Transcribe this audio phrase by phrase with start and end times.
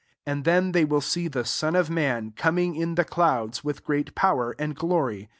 [0.23, 3.83] 26 And then they will see the Son of man coming in the clouds, with
[3.85, 5.29] great power and glory.